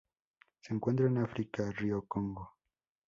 [0.61, 2.55] Se encuentran en África: río Congo.